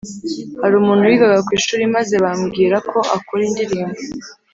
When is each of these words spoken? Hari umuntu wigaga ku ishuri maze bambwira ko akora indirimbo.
Hari 0.61 0.73
umuntu 0.77 1.09
wigaga 1.09 1.37
ku 1.45 1.51
ishuri 1.59 1.83
maze 1.95 2.15
bambwira 2.23 2.75
ko 2.89 2.97
akora 3.17 3.41
indirimbo. 3.49 3.99